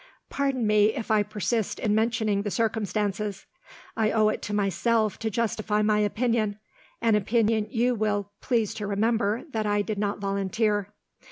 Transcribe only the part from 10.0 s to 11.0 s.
volunteer.